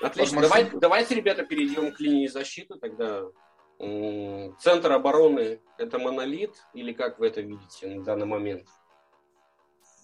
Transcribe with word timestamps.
Отлично. 0.00 0.42
Давай, 0.42 0.70
давайте, 0.72 1.14
ребята, 1.14 1.44
перейдем 1.44 1.92
к 1.92 2.00
линии 2.00 2.26
защиты 2.26 2.74
тогда. 2.80 3.24
Центр 4.60 4.92
обороны– 4.92 5.60
это 5.78 5.98
монолит 5.98 6.52
или 6.74 6.92
как 6.92 7.18
вы 7.18 7.28
это 7.28 7.40
видите 7.40 7.86
на 7.86 8.02
данный 8.02 8.26
момент? 8.26 8.66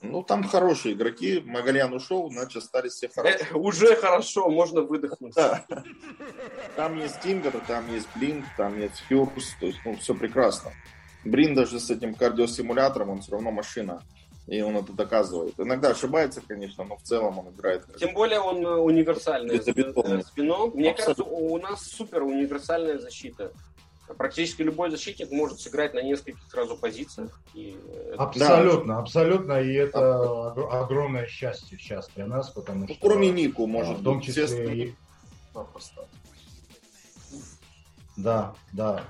Ну, 0.02 0.22
там 0.22 0.44
хорошие 0.44 0.94
игроки. 0.94 1.40
Магалян 1.44 1.92
ушел, 1.92 2.30
значит, 2.30 2.62
остались 2.62 2.92
все 2.92 3.08
хорошие. 3.08 3.48
Э, 3.50 3.54
уже 3.54 3.96
хорошо, 3.96 4.50
можно 4.50 4.82
выдохнуть. 4.82 5.34
Да. 5.34 5.64
Там 6.76 6.98
есть 6.98 7.20
Тингер, 7.20 7.58
там 7.66 7.90
есть 7.92 8.08
Блинк, 8.14 8.44
там 8.56 8.78
есть 8.78 8.98
Фюрс. 9.08 9.56
То 9.58 9.66
есть, 9.66 9.78
ну, 9.84 9.96
все 9.96 10.14
прекрасно. 10.14 10.72
Брин 11.24 11.54
даже 11.54 11.80
с 11.80 11.90
этим 11.90 12.14
кардиостимулятором, 12.14 13.10
он 13.10 13.20
все 13.22 13.32
равно 13.32 13.50
машина. 13.50 14.02
И 14.46 14.60
он 14.60 14.76
это 14.76 14.92
доказывает. 14.92 15.54
Иногда 15.58 15.90
ошибается, 15.90 16.42
конечно, 16.46 16.84
но 16.84 16.96
в 16.96 17.02
целом 17.02 17.38
он 17.38 17.48
играет. 17.48 17.84
Тем 17.98 18.12
более 18.12 18.40
он 18.40 18.64
э, 18.64 18.74
универсальный 18.76 19.58
спино. 19.60 20.66
Мне 20.74 20.90
Абсолютно. 20.90 20.94
кажется, 20.94 21.24
у 21.24 21.58
нас 21.58 21.82
супер 21.82 22.22
универсальная 22.22 22.98
защита. 22.98 23.52
Практически 24.18 24.60
любой 24.60 24.90
защитник 24.90 25.30
может 25.30 25.60
сыграть 25.60 25.94
на 25.94 26.02
нескольких 26.02 26.42
сразу 26.50 26.76
позициях. 26.76 27.40
И 27.54 27.74
абсолютно, 28.18 28.96
да. 28.96 29.00
абсолютно. 29.00 29.60
И 29.62 29.72
это 29.72 30.52
огромное 30.70 31.26
счастье 31.26 31.78
сейчас 31.78 32.10
для 32.14 32.26
нас, 32.26 32.50
потому 32.50 32.80
ну, 32.80 32.88
что... 32.88 33.00
Кроме 33.00 33.30
Нику, 33.30 33.66
может 33.66 33.98
в 33.98 34.04
том 34.04 34.20
числе 34.20 34.84
и... 34.84 34.94
Да, 38.18 38.54
да. 38.72 39.02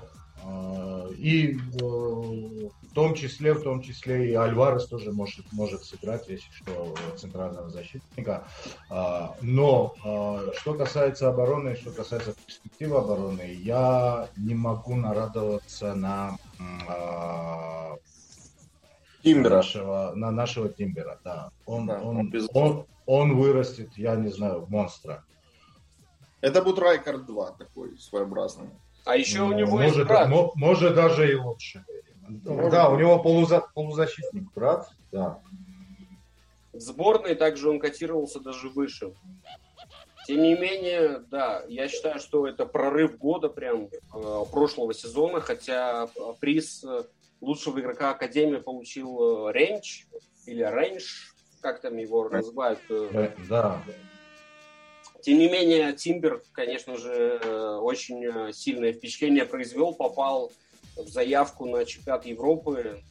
А, 0.45 1.07
и 1.17 1.55
э, 1.55 1.59
в 1.79 2.93
том 2.93 3.15
числе, 3.15 3.53
в 3.53 3.63
том 3.63 3.81
числе 3.81 4.31
и 4.31 4.33
Альварес 4.33 4.85
тоже 4.85 5.11
может, 5.11 5.51
может 5.51 5.83
сыграть, 5.83 6.27
если 6.27 6.51
что, 6.51 6.93
центрального 7.17 7.69
защитника. 7.69 8.47
А, 8.89 9.35
но 9.41 9.95
что 10.57 10.75
касается 10.75 11.29
обороны, 11.29 11.75
что 11.75 11.91
касается 11.91 12.33
перспективы 12.45 12.97
обороны, 12.97 13.53
я 13.53 14.29
не 14.37 14.53
могу 14.53 14.95
нарадоваться 14.95 15.95
на 15.95 16.37
Тимбера. 19.23 19.55
Нашего, 19.55 20.11
на 20.15 20.31
нашего 20.31 20.69
Тимбера, 20.69 21.19
да. 21.23 21.49
Он, 21.65 21.87
да, 21.87 21.99
он, 21.99 22.17
он, 22.17 22.49
он, 22.53 22.85
он 23.07 23.35
вырастет, 23.35 23.89
я 23.97 24.15
не 24.15 24.29
знаю, 24.29 24.61
в 24.61 24.69
монстра. 24.69 25.23
Это 26.41 26.61
будет 26.61 26.77
Райкард 26.77 27.25
2 27.25 27.51
такой 27.53 27.97
своеобразный. 27.97 28.69
А 29.05 29.15
еще 29.15 29.41
у 29.41 29.53
него 29.53 29.77
может, 29.77 29.95
есть 29.95 30.07
брат. 30.07 30.29
Может 30.55 30.95
даже 30.95 31.31
и 31.31 31.35
лучше. 31.35 31.85
Может 32.27 32.71
да, 32.71 32.89
у 32.89 32.97
него 32.97 33.19
полуза, 33.19 33.63
полузащитник 33.73 34.51
брат, 34.53 34.89
да. 35.11 35.39
В 36.73 36.79
сборной 36.79 37.35
также 37.35 37.69
он 37.69 37.79
котировался 37.79 38.39
даже 38.39 38.69
выше. 38.69 39.13
Тем 40.27 40.41
не 40.41 40.55
менее, 40.55 41.19
да, 41.29 41.63
я 41.67 41.87
считаю, 41.87 42.19
что 42.19 42.47
это 42.47 42.65
прорыв 42.65 43.17
года 43.17 43.47
прям 43.47 43.83
э, 43.85 44.43
прошлого 44.51 44.93
сезона, 44.93 45.39
хотя 45.39 46.09
приз 46.39 46.83
лучшего 47.41 47.79
игрока 47.79 48.11
Академии 48.11 48.57
получил 48.57 49.49
э, 49.49 49.53
Рейндж 49.53 50.03
или 50.47 50.63
Рейндж, 50.63 51.29
как 51.61 51.79
там 51.81 51.95
его 51.97 52.27
называют. 52.27 52.79
Э, 52.89 53.31
да. 53.47 53.81
Тем 55.25 55.39
не 55.39 55.49
менее, 55.49 55.91
Тимбер, 55.93 56.43
конечно 56.51 56.97
же, 56.97 57.39
э, 57.43 57.79
очень 57.81 58.23
э, 58.23 58.53
сильное 58.53 58.93
впечатление 58.93 59.43
произвел, 59.45 59.95
попал 59.95 60.51
в 60.95 61.07
заявку 61.07 61.65
на 61.65 61.83
чемпионат 61.83 62.27
Европы. 62.27 63.01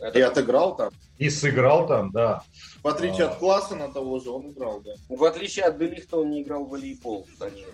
Это... 0.00 0.18
И 0.18 0.22
отыграл 0.22 0.74
там. 0.74 0.90
И 1.18 1.30
сыграл 1.30 1.86
там, 1.86 2.10
да. 2.10 2.42
В 2.82 2.88
отличие 2.88 3.26
а... 3.26 3.30
от 3.30 3.38
класса 3.38 3.76
на 3.76 3.92
того 3.92 4.18
же, 4.18 4.30
он 4.30 4.50
играл, 4.50 4.80
да. 4.80 4.94
В 5.08 5.22
отличие 5.22 5.66
от 5.66 5.78
Делихта, 5.78 6.16
он 6.16 6.30
не 6.30 6.42
играл 6.42 6.64
в 6.64 6.70
волейбол, 6.70 7.28
кстати. 7.30 7.64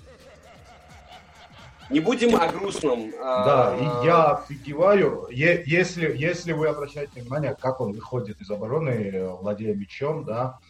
Не 1.89 2.01
будем 2.01 2.37
о 2.37 2.47
грустном. 2.53 3.11
А, 3.23 3.45
да, 3.47 3.77
и 3.79 4.07
я 4.07 4.33
офигеваю. 4.33 5.29
Если, 5.31 6.15
если 6.15 6.53
вы 6.53 6.69
обращаете 6.69 7.23
внимание, 7.23 7.57
как 7.59 7.81
он 7.81 7.93
выходит 7.93 8.39
из 8.43 8.51
обороны, 8.51 8.91
э, 8.91 9.29
владея 9.29 9.75
мячом, 9.75 10.27
да, 10.27 10.43
а, 10.43 10.61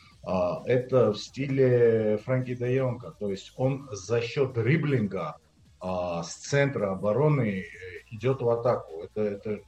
это 0.66 1.12
в 1.12 1.18
стиле 1.18 2.18
Франки 2.18 2.54
де 2.54 2.74
Йонга. 2.74 3.14
То 3.18 3.30
есть 3.30 3.52
он 3.56 3.88
за 3.90 4.20
счет 4.20 4.52
дриблинга 4.52 5.36
а, 5.80 6.22
с 6.22 6.34
центра 6.34 6.92
обороны 6.92 7.64
идет 8.10 8.42
в 8.42 8.48
атаку. 8.50 9.02
Это, 9.04 9.22
это 9.22 9.60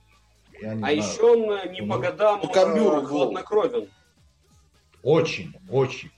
я 0.61 0.75
не 0.75 0.83
а 0.83 0.87
знаю. 0.87 0.97
еще 0.99 1.23
он 1.23 1.51
э, 1.53 1.73
не 1.73 1.83
по 1.83 1.99
годам 1.99 2.41
ну, 2.43 3.07
хладнокровен. 3.07 3.89
Очень, 5.03 5.55
очень. 5.71 6.11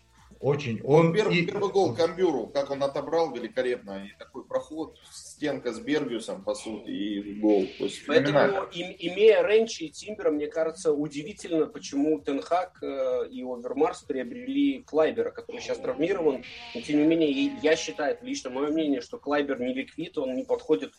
Очень. 0.43 0.81
Он 0.83 1.13
первый, 1.13 1.37
и... 1.37 1.47
первый 1.47 1.71
гол 1.71 1.95
Камбюру, 1.95 2.49
как 2.49 2.71
он 2.73 2.83
отобрал 2.83 3.33
великолепно. 3.33 4.05
И 4.05 4.19
такой 4.19 4.45
проход, 4.45 4.99
стенка 5.13 5.73
с 5.73 5.79
Бергиусом, 5.79 6.43
по 6.43 6.57
сути, 6.57 6.91
и 6.91 7.35
гол. 7.35 7.65
То 7.79 7.85
есть, 7.85 8.05
Поэтому, 8.09 8.65
им, 8.73 8.93
имея 8.99 9.47
Ренчи 9.47 9.85
и 9.85 9.91
Тимбера, 9.91 10.33
мне 10.33 10.49
кажется, 10.49 10.93
удивительно, 10.93 11.67
почему 11.67 12.19
Тенхак 12.19 12.83
э, 12.83 13.29
и 13.31 13.45
Овермарс 13.45 14.03
приобрели 14.03 14.83
Клайбера, 14.83 15.31
который 15.31 15.61
сейчас 15.61 15.79
травмирован. 15.79 16.43
Но, 16.75 16.81
тем 16.81 16.99
не 16.99 17.07
менее, 17.07 17.31
я 17.63 17.77
считаю, 17.77 18.15
это 18.15 18.27
лично 18.27 18.51
мое 18.51 18.71
мнение, 18.71 19.01
что 19.01 19.19
Клайбер 19.19 19.61
не 19.61 19.73
ликвид, 19.73 20.19
он 20.19 20.35
не 20.35 20.43
подходит 20.43 20.93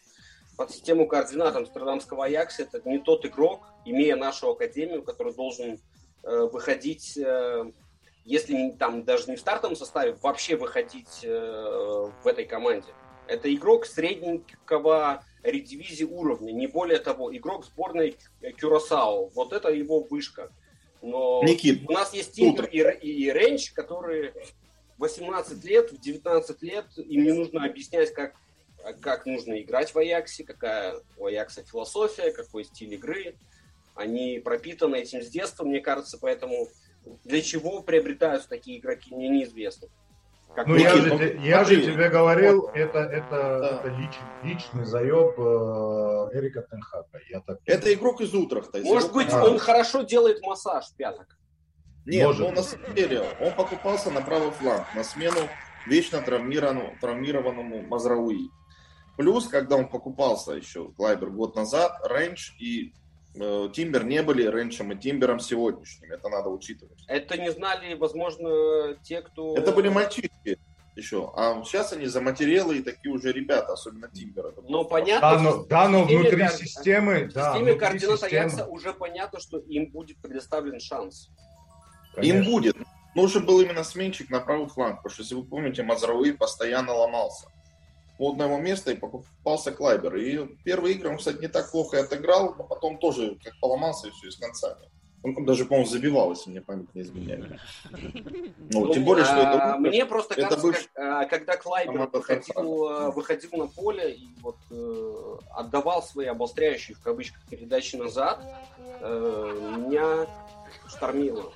под 0.56 0.72
систему 0.72 1.06
координат 1.06 1.54
Амстердамского 1.54 2.24
Аякса. 2.26 2.64
Это 2.64 2.82
не 2.88 3.00
тот 3.00 3.26
игрок, 3.26 3.60
имея 3.84 4.16
нашу 4.16 4.52
академию, 4.52 5.04
который 5.04 5.34
должен 5.34 5.80
э, 6.24 6.48
выходить... 6.50 7.20
Э, 8.24 8.30
если 8.30 8.72
там 8.78 9.04
даже 9.04 9.30
не 9.30 9.36
в 9.36 9.40
стартовом 9.40 9.76
составе, 9.76 10.18
вообще 10.22 10.56
выходить 10.56 11.24
э, 11.24 12.10
в 12.24 12.28
этой 12.28 12.46
команде. 12.46 12.88
Это 13.28 13.54
игрок 13.54 13.86
средненького 13.86 15.24
редивизии 15.44 16.04
уровня, 16.04 16.52
не 16.52 16.68
более 16.68 17.00
того. 17.00 17.36
Игрок 17.36 17.66
сборной 17.66 18.18
Кюрасао. 18.60 19.28
Вот 19.30 19.54
это 19.54 19.70
его 19.70 20.02
вышка. 20.02 20.52
Но 21.02 21.42
Никит, 21.44 21.90
у 21.90 21.94
нас 21.94 22.14
есть 22.14 22.34
Тиндер 22.34 22.66
и, 22.66 22.80
и, 22.80 23.32
Рейндж, 23.32 23.74
которые 23.74 24.34
18 24.98 25.64
лет, 25.66 25.92
в 25.92 26.00
19 26.00 26.62
лет 26.62 26.86
им 26.98 27.24
не 27.24 27.34
нужно 27.34 27.66
объяснять, 27.66 28.14
как, 28.14 28.36
как 29.02 29.26
нужно 29.26 29.62
играть 29.62 29.94
в 29.94 29.98
Аяксе, 29.98 30.46
какая 30.46 30.96
у 31.18 31.26
Аякса 31.26 31.64
философия, 31.64 32.32
какой 32.32 32.64
стиль 32.64 32.94
игры. 32.94 33.36
Они 33.96 34.40
пропитаны 34.40 34.96
этим 34.96 35.22
с 35.22 35.28
детства, 35.28 35.66
мне 35.66 35.82
кажется, 35.82 36.18
поэтому 36.20 36.70
для 37.24 37.42
чего 37.42 37.82
приобретаются 37.82 38.50
такие 38.50 38.80
игроки, 38.80 39.14
мне 39.14 39.30
неизвестно. 39.30 39.90
Как 40.56 40.68
ну, 40.68 40.76
я, 40.76 40.96
же, 40.96 41.40
я 41.42 41.64
же 41.64 41.82
тебе 41.82 42.10
говорил, 42.10 42.68
это, 42.76 43.00
это, 43.00 43.30
да. 43.32 43.80
это 43.80 43.88
лич, 43.98 44.14
личный 44.44 44.86
заеб 44.86 45.34
э, 45.40 46.38
Эрика 46.38 46.62
Тенхака. 46.62 47.20
Я 47.28 47.40
так... 47.42 47.60
Это 47.66 47.92
игрок 47.92 48.22
из 48.22 48.36
Утрахта. 48.36 48.80
Может 48.80 49.14
быть, 49.14 49.34
а. 49.34 49.46
он 49.46 49.58
хорошо 49.58 50.04
делает 50.04 50.44
массаж 50.44 50.86
пяток. 50.96 51.26
Нет, 52.06 52.28
Может. 52.28 52.48
он 52.48 52.54
на 52.54 52.62
самом 52.62 52.94
деле, 52.94 53.24
он 53.40 53.54
покупался 53.54 54.12
на 54.12 54.22
правый 54.22 54.52
фланг, 54.52 54.86
на 54.96 55.04
смену 55.04 55.40
вечно 55.88 56.22
травмированному, 56.22 56.98
травмированному 57.02 57.82
Мазрауи. 57.88 58.52
Плюс, 59.18 59.48
когда 59.48 59.78
он 59.78 59.88
покупался 59.88 60.52
еще, 60.52 60.92
Клайбер, 60.92 61.32
год 61.32 61.56
назад, 61.56 62.00
Рейндж 62.08 62.52
и 62.60 62.94
Тимбер 63.34 64.04
не 64.04 64.22
были 64.22 64.44
Ренчем 64.44 64.92
и 64.92 64.96
Тимбером 64.96 65.40
сегодняшним. 65.40 66.12
Это 66.12 66.30
надо 66.30 66.50
учитывать. 66.50 67.04
Это 67.08 67.38
не 67.38 67.52
знали, 67.52 67.96
возможно, 67.96 68.96
те, 69.04 69.22
кто... 69.22 69.56
Это 69.58 69.72
были 69.72 69.90
мальчишки 69.90 70.60
еще. 70.96 71.32
А 71.36 71.64
сейчас 71.64 71.94
они 71.94 72.06
за 72.06 72.22
материалы 72.22 72.78
и 72.78 72.84
такие 72.84 73.12
уже 73.12 73.32
ребята, 73.32 73.74
особенно 73.74 74.08
Тимбер. 74.10 74.54
Ну, 74.68 74.86
понятно. 74.86 75.32
Да, 75.32 75.40
но, 75.40 75.66
да, 75.66 75.90
но 75.90 76.04
внутри 76.04 76.38
кар... 76.38 76.52
системы... 76.52 77.28
В 77.30 77.34
да, 77.34 77.54
системе 77.54 77.74
координата 77.74 78.30
системы. 78.30 78.70
уже 78.70 78.94
понятно, 78.94 79.40
что 79.40 79.58
им 79.58 79.90
будет 79.90 80.18
предоставлен 80.22 80.80
шанс. 80.80 81.30
Конечно. 82.14 82.38
Им 82.38 82.46
будет. 82.46 82.78
Нужен 83.16 83.46
был 83.46 83.62
именно 83.62 83.84
сменщик 83.84 84.30
на 84.30 84.40
правый 84.40 84.68
фланг, 84.68 84.98
потому 84.98 85.12
что, 85.12 85.24
если 85.24 85.36
вы 85.36 85.44
помните, 85.44 85.84
Мазрауи 85.84 86.32
постоянно 86.32 86.94
ломался 86.94 87.48
свободное 88.24 88.48
ему 88.48 88.58
место 88.58 88.92
и 88.92 88.96
покупался 88.96 89.72
Клайбер. 89.72 90.16
И 90.16 90.56
первые 90.64 90.96
игры 90.96 91.10
он, 91.10 91.18
кстати, 91.18 91.42
не 91.42 91.48
так 91.48 91.72
плохо 91.72 91.98
и 91.98 92.00
отыграл, 92.00 92.56
но 92.58 92.64
потом 92.64 92.98
тоже 92.98 93.38
как 93.44 93.54
поломался 93.60 94.08
и 94.08 94.12
все, 94.12 94.28
и 94.28 94.32
с 94.32 94.38
концами. 94.38 94.90
Он 95.24 95.46
даже, 95.46 95.66
по-моему, 95.66 95.90
забивал, 95.90 96.32
если 96.32 96.50
мне 96.50 96.62
память 96.62 96.94
не 96.94 97.02
изменяет. 97.02 97.60
Ну, 97.92 98.86
ну, 98.88 98.94
тем 98.94 99.06
более, 99.06 99.24
что 99.24 99.38
это... 99.38 99.74
А, 99.74 99.78
мне 99.78 100.06
просто 100.06 100.36
кажется, 100.36 100.90
а, 100.96 101.26
когда 101.26 101.56
Клайбер 101.56 102.10
выходил, 102.12 102.88
а, 102.88 103.12
выходил 103.12 103.50
на 103.54 103.68
поле 103.68 104.16
и 104.16 104.28
вот 104.42 104.58
э, 104.70 105.38
отдавал 105.52 106.04
свои 106.04 106.26
обостряющие, 106.26 106.98
в 106.98 107.02
кавычках, 107.02 107.42
передачи 107.50 107.96
назад, 107.96 108.44
э, 109.00 109.76
меня 109.78 110.28
штормило 110.88 111.54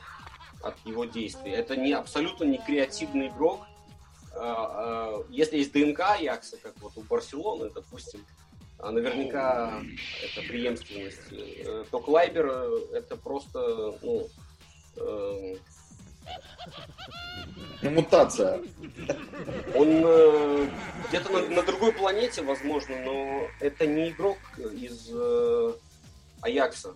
от 0.63 0.75
его 0.85 1.03
действий. 1.03 1.51
Это 1.51 1.75
не 1.75 1.91
абсолютно 1.91 2.45
не 2.45 2.59
креативный 2.59 3.27
игрок, 3.27 3.59
если 5.29 5.57
есть 5.57 5.71
ДНК 5.73 6.19
Якса, 6.19 6.57
как 6.57 6.73
вот 6.81 6.93
у 6.95 7.01
Барселоны, 7.01 7.69
допустим, 7.69 8.25
а 8.79 8.91
наверняка 8.91 9.81
это 10.23 10.47
преемственность, 10.47 11.31
э, 11.31 11.83
то 11.89 11.99
Клайбер 11.99 12.47
э, 12.47 12.79
это 12.93 13.15
просто, 13.15 13.97
ну, 14.03 14.27
э, 14.97 15.55
Ну, 17.81 17.89
мутация. 17.89 18.61
Он 19.73 20.03
э, 20.05 20.69
где-то 21.07 21.31
на, 21.31 21.49
на 21.49 21.63
другой 21.63 21.91
планете, 21.91 22.43
возможно, 22.43 22.95
но 23.03 23.47
это 23.61 23.87
не 23.87 24.09
игрок 24.09 24.37
из 24.57 25.09
э, 25.11 25.73
Аякса. 26.41 26.93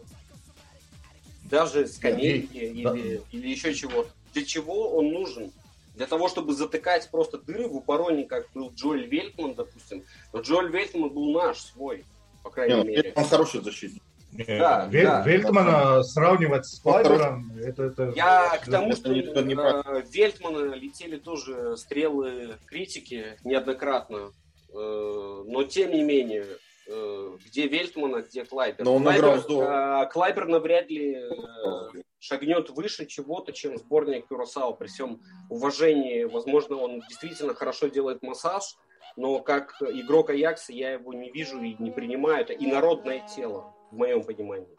Даже 1.46 1.88
скамейки 1.88 2.58
или, 2.58 3.22
или 3.32 3.48
еще 3.48 3.74
чего. 3.74 4.06
Для 4.34 4.46
чего 4.46 4.98
он 4.98 5.12
нужен? 5.12 5.52
Для 5.96 6.08
того, 6.08 6.30
чтобы 6.30 6.54
затыкать 6.54 7.10
просто 7.12 7.38
дыры 7.38 7.68
в 7.68 7.78
обороне, 7.78 8.26
как 8.26 8.46
был 8.54 8.72
Джоэль 8.74 9.08
Вельтман, 9.08 9.56
допустим. 9.56 10.04
Но 10.34 10.42
Джоэль 10.42 10.70
Вельтман 10.72 11.10
был 11.10 11.32
наш 11.34 11.60
свой, 11.62 12.06
по 12.44 12.50
крайней 12.50 12.76
Не, 12.76 12.84
мере. 12.84 13.14
Он 13.16 13.26
хороший 13.26 13.62
защитник. 13.62 14.02
Да, 14.48 14.88
Ве- 14.90 15.04
да. 15.04 15.24
Вельтмана 15.26 16.04
сравнивать 16.04 16.66
с 16.66 16.80
Клайбером, 16.80 17.52
это, 17.58 17.84
это... 17.84 18.14
Я 18.16 18.58
к 18.64 18.70
тому, 18.70 18.88
Это 18.92 18.96
что 18.96 19.14
никто 19.14 19.42
не 19.42 19.56
э, 19.56 20.04
Вельтмана 20.10 20.74
летели 20.74 21.18
тоже 21.18 21.76
стрелы 21.76 22.56
критики 22.66 23.38
неоднократно. 23.44 24.32
Э, 24.74 25.44
но 25.46 25.64
тем 25.66 25.92
не 25.92 26.02
менее, 26.04 26.46
э, 26.88 27.38
где 27.46 27.68
Вельтмана, 27.68 28.22
где 28.22 28.46
Клайбер. 28.46 28.86
Но 28.86 28.96
он 28.96 29.04
Клайбер, 29.04 29.24
играл 29.26 29.38
здорово. 29.40 30.04
э, 30.06 30.10
Клайбер 30.14 30.48
навряд 30.48 30.90
ли 30.90 31.16
э, 31.16 32.02
шагнет 32.21 32.69
выше 32.69 33.07
чего-то, 33.07 33.51
чем 33.51 33.77
сборная 33.77 34.21
Кюрасао. 34.21 34.73
При 34.73 34.88
всем 34.88 35.21
уважении, 35.50 36.23
возможно, 36.23 36.77
он 36.77 37.01
действительно 37.09 37.56
хорошо 37.56 37.88
делает 37.88 38.21
массаж, 38.21 38.77
но 39.18 39.39
как 39.39 39.81
игрок 39.81 40.29
Аякса 40.29 40.71
я 40.71 40.94
его 40.94 41.13
не 41.13 41.31
вижу 41.31 41.59
и 41.62 41.75
не 41.79 41.89
принимаю. 41.89 42.41
Это 42.41 42.53
инородное 42.53 43.27
тело, 43.35 43.73
в 43.91 43.97
моем 43.97 44.23
понимании. 44.23 44.77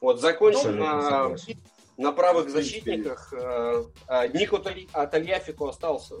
Вот, 0.00 0.20
закончим 0.20 0.78
на, 0.78 1.34
на 1.96 2.12
правых 2.12 2.48
защитниках. 2.48 3.32
Э, 3.32 3.82
э, 4.08 4.28
Нико 4.28 4.58
Тали- 4.58 4.88
а 4.92 5.68
остался. 5.68 6.14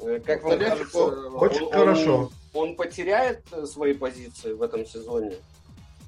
Э, 0.00 0.18
Как 0.18 0.42
вам 0.42 0.58
кажется, 0.58 0.98
очень 0.98 1.66
он- 1.66 1.72
хорошо. 1.72 2.30
Он, 2.52 2.70
он 2.70 2.76
потеряет 2.76 3.44
свои 3.66 3.94
позиции 3.94 4.52
в 4.52 4.62
этом 4.62 4.84
сезоне? 4.84 5.36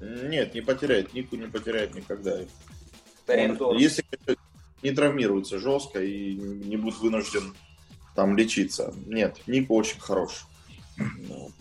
Нет, 0.03 0.53
не 0.53 0.61
потеряет. 0.61 1.13
Нику 1.13 1.35
не 1.35 1.47
потеряет 1.47 1.95
никогда. 1.95 2.39
Он, 3.27 3.77
если 3.77 4.03
не 4.81 4.91
травмируется 4.91 5.59
жестко 5.59 6.03
и 6.03 6.33
не 6.33 6.75
будет 6.77 6.99
вынужден 6.99 7.55
там 8.15 8.37
лечиться. 8.37 8.93
Нет, 9.05 9.39
Нику 9.47 9.75
очень 9.75 9.99
хорош. 9.99 10.45
Ну. 10.97 11.51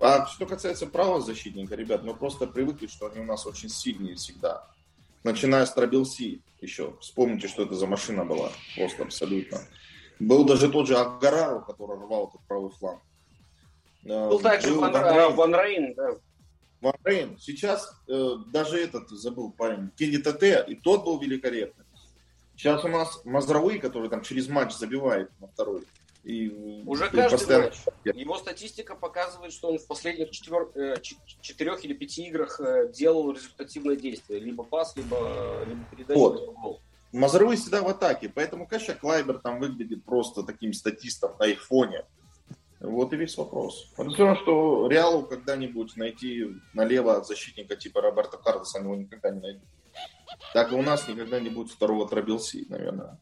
А 0.00 0.26
что 0.26 0.46
касается 0.46 0.86
правого 0.86 1.20
защитника, 1.20 1.74
ребят, 1.74 2.04
мы 2.04 2.14
просто 2.14 2.46
привыкли, 2.46 2.86
что 2.86 3.06
они 3.06 3.20
у 3.20 3.24
нас 3.24 3.46
очень 3.46 3.68
сильные 3.68 4.14
всегда. 4.14 4.64
Начиная 5.24 5.66
с 5.66 5.72
Трабилси 5.72 6.40
еще. 6.60 6.94
Вспомните, 7.00 7.48
что 7.48 7.64
это 7.64 7.74
за 7.74 7.86
машина 7.86 8.24
была. 8.24 8.50
Просто 8.76 9.02
абсолютно. 9.02 9.58
Был 10.20 10.44
даже 10.44 10.68
тот 10.68 10.86
же 10.86 10.96
Агарару, 10.96 11.62
который 11.62 11.96
рвал 11.96 12.28
этот 12.28 12.46
правый 12.46 12.70
фланг. 12.70 13.00
Был 14.04 14.40
также 14.40 14.74
Ван. 14.74 14.92
Ван 15.34 15.54
Рейн, 15.54 15.94
да. 15.94 16.16
Ван 16.80 16.94
Рейн. 17.04 17.38
Сейчас 17.38 17.92
э, 18.08 18.36
даже 18.52 18.78
этот 18.80 19.08
забыл 19.10 19.50
парень, 19.50 19.90
Кенни 19.96 20.18
ТТ, 20.18 20.68
и 20.68 20.74
тот 20.76 21.04
был 21.04 21.18
великолепный. 21.18 21.84
Сейчас 22.56 22.84
у 22.84 22.88
нас 22.88 23.20
Мазрауи, 23.24 23.78
который 23.78 24.08
там 24.08 24.22
через 24.22 24.48
матч 24.48 24.72
забивает 24.74 25.30
на 25.40 25.46
второй. 25.48 25.84
И, 26.24 26.48
Уже 26.84 27.06
и 27.06 27.10
каждый 27.10 27.38
постоянно- 27.38 27.64
матч. 27.66 28.16
Его 28.16 28.36
статистика 28.38 28.94
показывает, 28.94 29.52
что 29.52 29.68
он 29.68 29.78
в 29.78 29.86
последних 29.86 30.30
четвер- 30.30 30.70
э, 30.74 30.96
четырех 31.40 31.84
или 31.84 31.94
пяти 31.94 32.26
играх 32.26 32.60
э, 32.60 32.92
делал 32.92 33.32
результативное 33.32 33.96
действие. 33.96 34.40
Либо 34.40 34.64
пас, 34.64 34.94
либо, 34.96 35.16
э, 35.20 35.64
либо 35.68 35.84
передача, 35.90 36.18
Вот. 36.18 36.40
либо 36.40 36.52
гол. 36.52 36.80
Мазрауи 37.12 37.56
всегда 37.56 37.80
в 37.82 37.88
атаке, 37.88 38.28
поэтому, 38.28 38.66
конечно, 38.66 38.94
Клайбер 38.94 39.38
там 39.38 39.60
выглядит 39.60 40.04
просто 40.04 40.42
таким 40.42 40.72
статистом 40.74 41.32
на 41.38 41.46
их 41.46 41.64
фоне. 41.64 42.04
Вот 42.80 43.12
и 43.12 43.16
весь 43.16 43.36
вопрос. 43.36 43.92
Вот 43.96 44.12
все 44.12 44.24
равно, 44.24 44.40
что 44.40 44.88
Реалу 44.88 45.22
когда-нибудь 45.24 45.96
найти 45.96 46.46
налево 46.74 47.24
защитника 47.24 47.74
типа 47.76 48.00
Роберто 48.00 48.36
Карлоса, 48.36 48.78
его 48.78 48.94
никогда 48.94 49.30
не 49.30 49.40
найдут. 49.40 49.68
Так 50.54 50.72
и 50.72 50.76
у 50.76 50.82
нас 50.82 51.08
никогда 51.08 51.40
не 51.40 51.50
будет 51.50 51.72
второго 51.72 52.08
Трабилси, 52.08 52.66
наверное. 52.68 53.18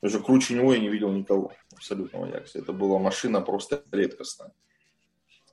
Даже 0.00 0.20
круче 0.20 0.54
него 0.54 0.72
я 0.72 0.78
не 0.78 0.88
видел 0.88 1.10
никого 1.10 1.52
абсолютного 1.74 2.26
Якса. 2.26 2.60
Это 2.60 2.72
была 2.72 2.98
машина 2.98 3.40
просто 3.40 3.82
редкостная. 3.90 4.52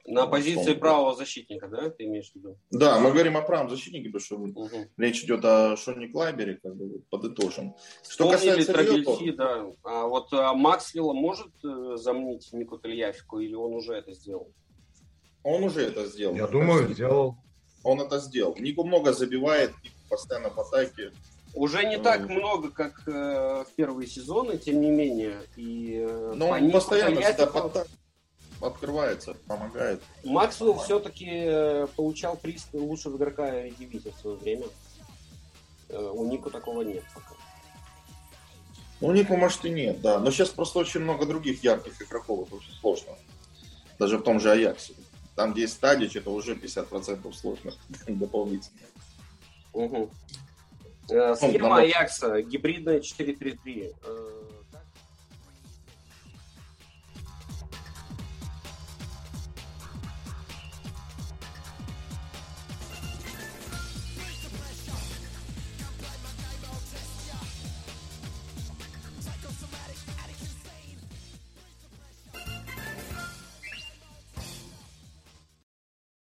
На 0.08 0.28
позиции 0.28 0.60
вспомнил. 0.60 0.80
правого 0.80 1.16
защитника, 1.16 1.68
да, 1.68 1.90
ты 1.90 2.04
имеешь 2.06 2.32
в 2.32 2.36
виду? 2.36 2.58
Да, 2.70 3.00
мы 3.00 3.12
говорим 3.12 3.38
о 3.38 3.42
правом 3.42 3.70
защитнике, 3.70 4.10
потому 4.10 4.22
что 4.22 4.36
Угу. 4.36 4.78
речь 4.98 5.24
идет 5.24 5.44
о 5.44 5.76
Шоне 5.78 6.08
Клайбере, 6.10 6.60
как 6.62 6.76
бы 6.76 7.00
подытожим. 7.10 7.76
Что 8.04 8.30
Вспомнили 8.32 8.34
касается 8.36 8.74
Трабельси, 8.74 9.24
Рио, 9.24 9.36
да. 9.36 9.66
А 9.84 10.06
вот 10.08 10.32
а, 10.32 10.54
Максвелла 10.54 11.14
может 11.14 11.52
э, 11.64 11.96
замнить 11.98 12.54
Нику 12.54 12.78
Тельяфику, 12.78 13.40
или 13.40 13.56
он 13.56 13.74
уже 13.74 13.94
это 13.94 14.14
сделал? 14.14 14.52
он 15.44 15.64
уже 15.64 15.82
это 15.82 16.06
сделал. 16.08 16.36
Я 16.36 16.48
думаю, 16.48 16.80
кажется, 16.80 16.94
сделал. 16.96 17.36
Он 17.84 18.02
это 18.02 18.20
сделал. 18.20 18.56
Нику 18.58 18.84
много 18.84 19.14
забивает, 19.14 19.72
Нику 19.84 19.96
постоянно 20.10 20.50
в 20.50 20.60
атаке. 20.60 21.12
Уже 21.54 21.86
не 21.86 21.98
так 21.98 22.28
много, 22.28 22.70
как 22.72 23.02
э, 23.08 23.64
в 23.64 23.68
первые 23.76 24.08
сезоны, 24.08 24.58
тем 24.58 24.82
не 24.82 24.90
менее. 24.92 25.38
И, 25.56 26.04
э, 26.08 26.34
Но 26.36 26.50
по 26.50 26.54
он 26.56 26.72
постоянно 26.72 27.22
всегда 27.22 27.46
под- 27.48 27.88
открывается, 28.90 29.34
помогает. 29.48 30.02
Максвелл 30.24 30.78
все-таки 30.80 31.88
получал 31.96 32.38
приз 32.38 32.68
лучшего 32.74 33.18
игрока 33.18 33.64
дивизии 33.70 34.14
в 34.16 34.20
свое 34.22 34.38
время. 34.38 34.66
Э, 35.90 36.12
У 36.14 36.26
Нику 36.30 36.50
такого 36.52 36.82
нет 36.84 37.04
пока. 37.14 37.34
Ну, 39.02 39.08
у 39.10 39.12
Нику, 39.12 39.36
может, 39.36 39.66
и 39.66 39.70
нет, 39.70 40.02
да. 40.02 40.20
Но 40.20 40.32
сейчас 40.32 40.50
просто 40.50 40.80
очень 40.80 41.02
много 41.02 41.26
других 41.26 41.64
ярких 41.64 42.02
игроков, 42.02 42.48
это 42.48 42.56
очень 42.58 42.74
сложно. 42.80 43.14
Даже 44.00 44.18
в 44.18 44.24
том 44.24 44.40
же 44.40 44.52
Аяксе. 44.52 44.94
Там, 45.36 45.52
где 45.52 45.64
есть 45.64 45.80
Тадич, 45.80 46.16
это 46.16 46.30
уже 46.30 46.54
50% 46.56 47.34
сложно 47.34 47.74
дополнительно. 48.08 48.80
Угу. 49.74 50.10
Э, 51.10 51.36
Схема 51.36 51.60
Ну, 51.60 51.70
на- 51.70 51.78
Аякса, 51.78 52.42
гибридная 52.42 53.00
4-3-3. 53.02 53.94
Э, 54.04 54.25